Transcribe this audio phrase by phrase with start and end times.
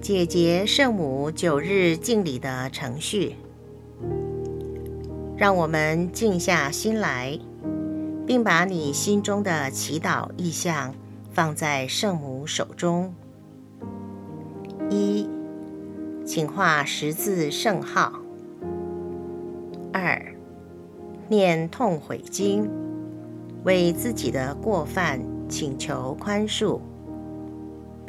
[0.00, 3.36] 解结圣母九日敬礼的程序。
[5.36, 7.38] 让我们静下心来，
[8.26, 10.94] 并把你心中的祈祷意向
[11.30, 13.14] 放在圣母手中。
[14.90, 15.28] 一，
[16.24, 18.12] 请画十字圣号。
[19.92, 20.34] 二，
[21.28, 22.68] 念痛悔经，
[23.64, 26.80] 为自己的过犯请求宽恕，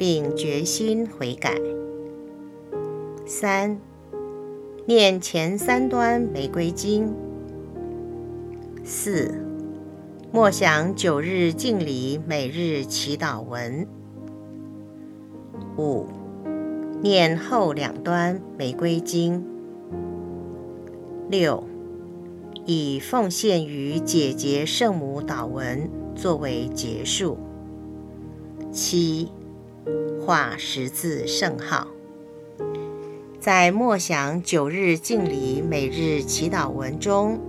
[0.00, 1.60] 并决心悔改。
[3.26, 3.78] 三。
[4.86, 7.14] 念前三端玫瑰经。
[8.82, 9.44] 四，
[10.32, 13.86] 默想九日敬礼每日祈祷文。
[15.76, 16.06] 五，
[17.02, 19.44] 念后两端玫瑰经。
[21.28, 21.62] 六，
[22.64, 27.36] 以奉献于姐姐圣母祷文作为结束。
[28.72, 29.28] 七，
[30.24, 31.88] 画十字圣号。
[33.38, 37.40] 在默想九日敬礼每日祈祷文中，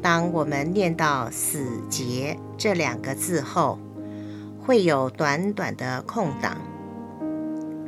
[0.00, 3.78] 当我们念到“死结”这两个字后，
[4.58, 6.56] 会有短短的空档，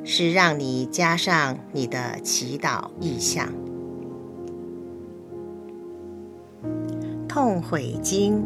[0.04, 3.48] 是让你加上你的祈祷意向。
[7.26, 8.44] 痛悔经，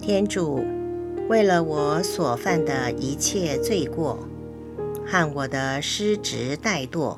[0.00, 0.60] 天主，
[1.32, 4.18] 为了我所犯的一切罪过。
[5.06, 7.16] 和我的失职怠惰，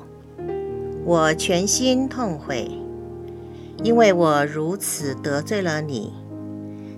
[1.03, 2.71] 我全心痛悔，
[3.83, 6.13] 因为我如此得罪了你，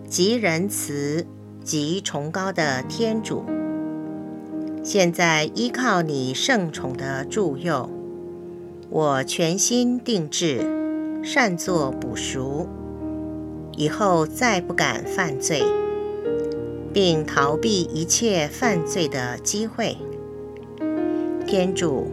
[0.08, 1.26] 极仁慈、
[1.64, 3.44] 极崇高的天主。
[4.84, 7.90] 现在依靠你圣宠的助佑，
[8.92, 10.62] 我全心定志，
[11.24, 12.68] 善作补赎，
[13.76, 15.64] 以后再不敢犯罪，
[16.98, 19.96] 并逃避一切犯罪的机会。
[21.46, 22.08] 天主，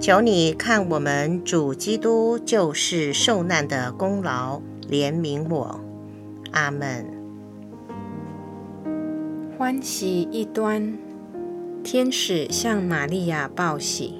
[0.00, 4.60] 求你看我们主基督救世受难的功劳，
[4.90, 5.78] 怜悯我。
[6.50, 7.06] 阿门。
[9.56, 10.98] 欢喜一端，
[11.84, 14.14] 天使向玛利亚报喜。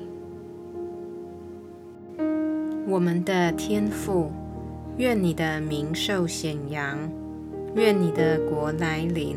[2.86, 4.30] 我们的天父，
[4.98, 7.10] 愿你的名受显扬，
[7.74, 9.36] 愿你的国来临，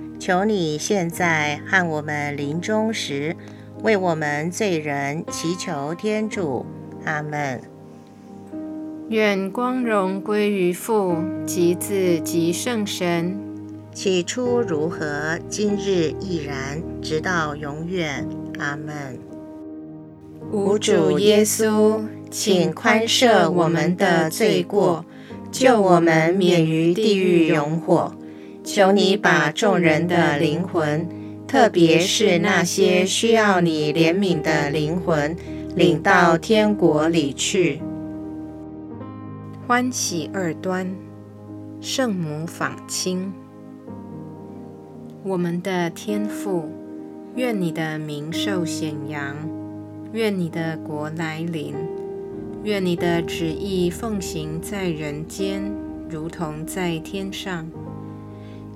[0.21, 3.35] 求你现在和我们临终时，
[3.81, 6.63] 为我们罪人祈求天主。
[7.05, 7.59] 阿门。
[9.09, 11.15] 愿光荣归于父
[11.47, 13.35] 及子及圣神，
[13.95, 18.23] 起初如何，今日亦然，直到永远。
[18.59, 19.17] 阿门。
[20.51, 25.03] 无主耶稣，请宽赦我们的罪过，
[25.51, 28.13] 救我们免于地狱永火。
[28.63, 31.07] 求你把众人的灵魂，
[31.47, 35.35] 特别是那些需要你怜悯的灵魂，
[35.75, 37.81] 领到天国里去。
[39.67, 40.95] 欢喜二端，
[41.79, 43.33] 圣母访亲。
[45.23, 46.69] 我们的天父，
[47.35, 49.35] 愿你的名受显扬，
[50.13, 51.73] 愿你的国来临，
[52.63, 55.63] 愿你的旨意奉行在人间，
[56.09, 57.67] 如同在天上。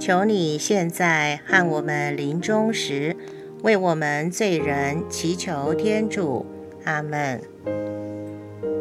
[0.00, 3.14] 求你现在和我们临终时，
[3.62, 6.46] 为我们罪人祈求天主。
[6.84, 7.42] 阿门。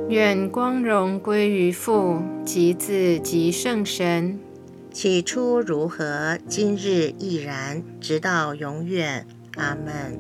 [0.08, 4.40] 愿光荣归于父及子及圣神。
[4.94, 9.28] 起初如何，今日亦然，直到永远。
[9.58, 10.18] 阿门。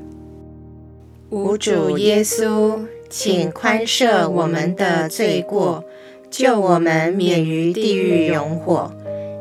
[1.29, 2.81] 无主耶稣。
[3.09, 5.83] 请宽赦我们的罪过，
[6.29, 8.93] 救我们免于地狱永火。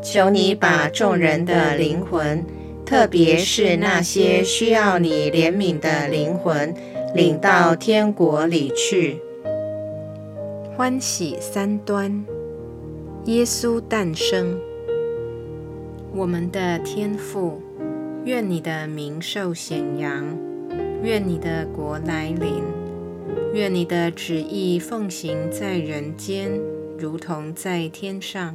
[0.02, 2.44] 求你把众人的灵魂，
[2.86, 6.74] 特别是那些需要你怜悯的灵魂，
[7.14, 9.20] 领到天国里去。
[10.76, 12.24] 欢喜三端，
[13.24, 14.58] 耶稣诞生。
[16.14, 17.60] 我们的天父，
[18.24, 20.24] 愿你的名受显扬，
[21.02, 22.62] 愿你的国来临。
[23.52, 26.50] 愿你的旨意奉行在人间，
[26.98, 28.54] 如同在天上。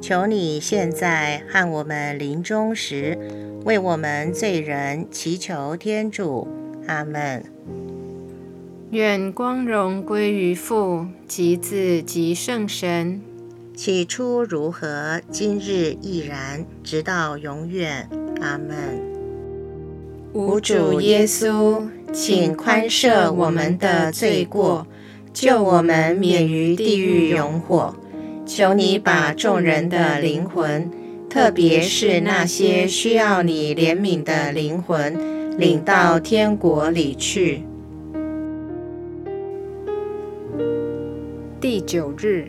[0.00, 3.18] 求你现在和我们临终时，
[3.64, 6.48] 为我们罪人祈求天主。
[6.86, 7.44] 阿门。
[8.90, 13.20] 愿光荣归于父、及子、及圣神。
[13.76, 18.08] 起初如何，今日亦然，直到永远。
[18.40, 18.76] 阿门。
[20.32, 24.86] 无主耶稣，请宽赦我们的罪过，
[25.32, 27.94] 救我们免于地狱永火。
[28.52, 30.90] 求你把众人的灵魂，
[31.30, 37.62] 特别是那些需要你怜悯的灵魂，领到天国里去。
[41.60, 42.48] 第九日，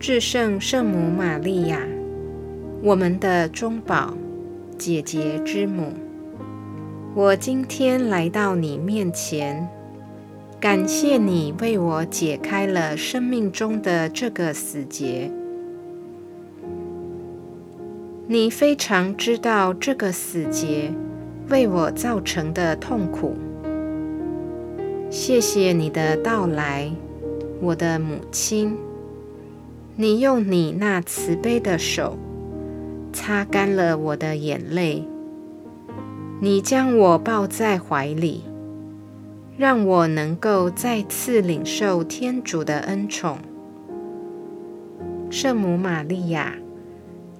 [0.00, 1.86] 至圣圣母玛利亚，
[2.82, 4.14] 我们的中宝，
[4.76, 5.92] 姐姐之母。
[7.14, 9.68] 我今天来到你面前，
[10.66, 15.30] 感谢你为我解开了生命中的这个死结。
[18.26, 20.92] 你非常知道这个死结
[21.50, 23.36] 为我造成的痛苦。
[25.08, 26.90] 谢谢你的到来。
[27.60, 28.76] 我的母亲，
[29.94, 32.18] 你用你那慈悲的手
[33.12, 35.06] 擦干了我的眼泪，
[36.40, 38.42] 你将我抱在怀里，
[39.56, 43.38] 让我能够再次领受天主的恩宠。
[45.30, 46.54] 圣母玛利亚，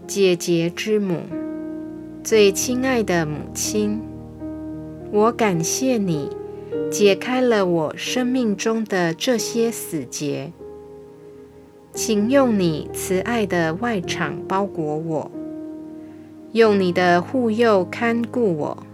[0.06, 1.20] 姐姐之母，
[2.24, 4.00] 最亲爱的母亲，
[5.12, 6.30] 我感谢你。
[6.90, 10.52] 解开了我生命中的这些死结，
[11.92, 15.30] 请用你慈爱的外场包裹我，
[16.52, 18.86] 用你的护佑看顾我，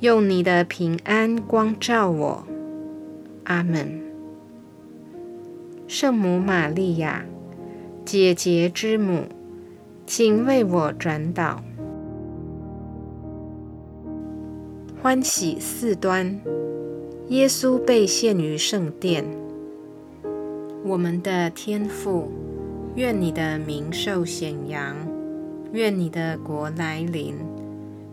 [0.00, 2.46] 用你的平安光照我。
[3.44, 4.00] 阿门。
[5.88, 7.24] 圣母玛利亚，
[8.04, 9.24] 姐姐之母，
[10.06, 11.64] 请为我转导。
[15.02, 16.40] 欢喜四端，
[17.26, 19.24] 耶稣被献于圣殿。
[20.84, 22.30] 我们的天父，
[22.94, 24.94] 愿你的名受显扬，
[25.72, 27.34] 愿你的国来临，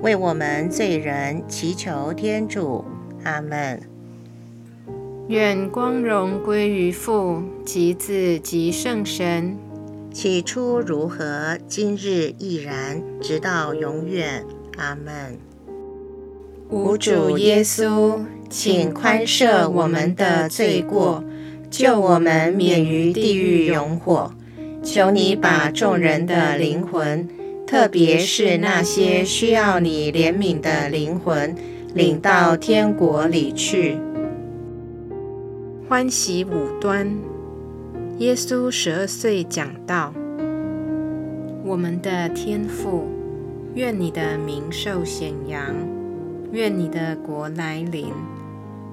[0.00, 2.84] 为我们罪人祈求天主，
[3.24, 3.80] 阿门。
[5.28, 9.56] 愿光荣归于父及子及圣神，
[10.12, 14.44] 起初如何，今日亦然，直到永远。
[14.76, 15.38] 阿门。
[16.68, 21.24] 无主耶稣，请宽赦我们的罪过，
[21.70, 24.30] 救我们免于地狱永火。
[24.82, 27.28] 求你把众人的灵魂，
[27.66, 31.52] 特别是那些需要你怜悯的灵魂，
[31.94, 33.98] 领到天国里去。
[35.88, 37.12] 欢喜五端，
[38.18, 40.14] 耶稣十二岁讲道
[41.66, 43.08] ：“我们的天父，
[43.74, 45.74] 愿你的名受显扬，
[46.52, 48.12] 愿你的国来临，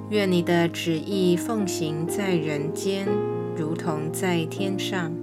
[0.09, 3.07] 愿你的旨意奉行在人间，
[3.55, 5.22] 如同在天上。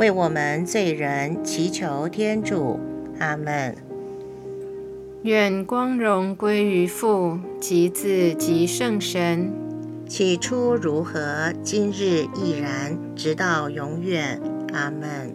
[0.00, 2.80] 为我们罪人祈求天主。
[3.18, 3.76] 阿门。
[5.24, 9.52] 愿光荣归于父及子及圣神。
[10.08, 14.40] 起初如何，今日亦然，直到永远。
[14.72, 15.34] 阿门。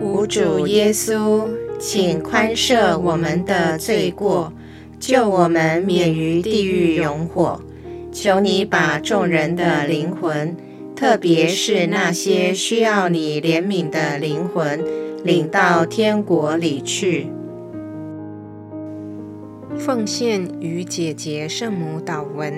[0.00, 1.48] 无主耶稣，
[1.80, 4.52] 请宽赦我们的罪过，
[5.00, 7.60] 救我们免于地狱永火。
[8.12, 10.56] 求你把众人的灵魂，
[10.96, 14.80] 特别是那些需要你怜悯的灵魂，
[15.24, 17.26] 领到天国里去。
[19.76, 22.54] 奉献与姐姐圣母祷文：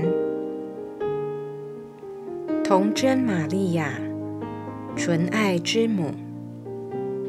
[2.63, 3.99] 童真玛利亚，
[4.95, 6.11] 纯爱之母。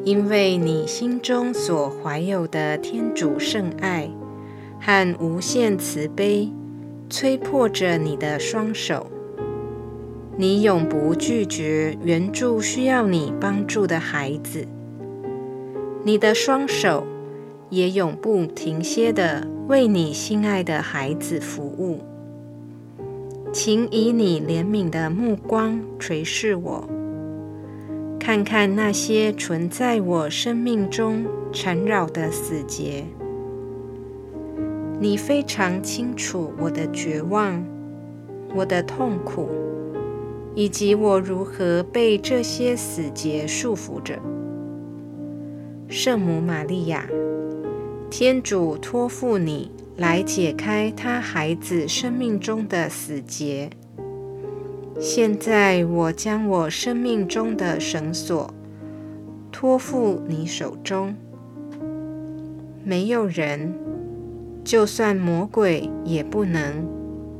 [0.04, 4.10] 因为你心中所怀有的天主圣爱，
[4.80, 6.52] 和无限慈悲
[7.10, 9.08] 催迫着你的双手。
[10.40, 14.68] 你永不拒绝援助需要你帮助的孩子，
[16.04, 17.08] 你的双手
[17.72, 22.02] 也永不停歇的为你心爱的孩子服务。
[23.52, 26.88] 请以你怜悯的目光垂视我，
[28.20, 33.06] 看看那些存在我生命中缠绕的死结。
[35.00, 37.66] 你非常清楚我的绝望，
[38.54, 39.50] 我的痛苦。
[40.58, 44.18] 以及我如何被这些死结束缚着，
[45.88, 47.08] 圣母玛利亚，
[48.10, 53.70] 天主托付你来解开他孩子生命中的死结。
[55.00, 58.52] 现在，我将我生命中的绳索
[59.52, 61.16] 托付你手中。
[62.84, 63.76] 没有人，
[64.64, 66.84] 就算魔鬼也不能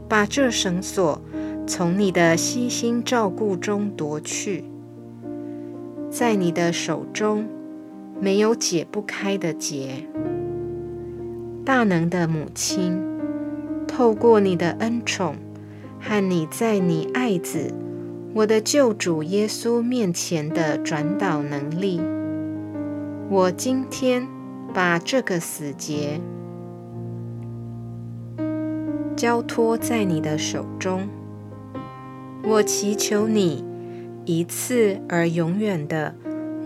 [0.08, 1.20] 把这绳索。
[1.68, 4.64] 从你的悉心照顾中夺去，
[6.10, 7.46] 在你的手中
[8.22, 10.08] 没有解不开的结。
[11.66, 12.98] 大能的母亲，
[13.86, 15.36] 透过你的恩宠
[16.00, 17.74] 和你在你爱子
[18.34, 22.00] 我的救主耶稣面前的转导能力，
[23.30, 24.26] 我今天
[24.74, 26.22] 把这个死结
[29.18, 31.10] 交托在你的手中。
[32.50, 33.62] 我祈求你
[34.24, 36.16] 一次而永远的，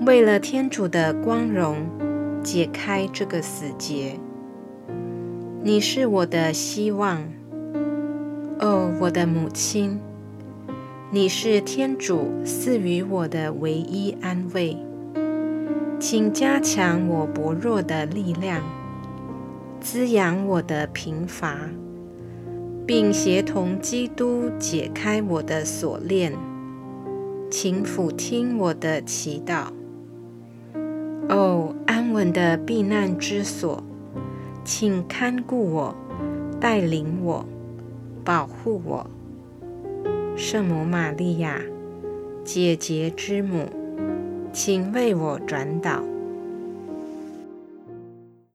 [0.06, 1.88] 为了天主的光荣，
[2.44, 4.20] 解开这个死结。
[5.64, 7.24] 你是我的希望，
[8.60, 10.00] 哦，我的母亲，
[11.10, 14.78] 你是天主赐予我的唯一安慰。
[16.00, 18.62] 请加强我薄弱的力量，
[19.80, 21.58] 滋养我的贫乏。
[22.92, 26.34] 并协同基督解开我的锁链，
[27.50, 29.68] 请俯听我的祈祷。
[31.30, 33.82] 哦，安稳的避难之所，
[34.66, 35.96] 请看顾我，
[36.60, 37.46] 带领我，
[38.26, 39.10] 保护我。
[40.36, 41.62] 圣母玛利亚，
[42.44, 43.70] 姐姐之母，
[44.52, 46.04] 请为我转导。